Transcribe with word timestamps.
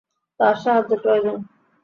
তার 0.39 0.55
সাহায্য 0.63 0.91
প্রয়োজন। 1.03 1.37